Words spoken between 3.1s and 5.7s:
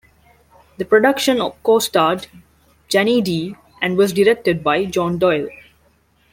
Dee and was directed by John Doyle.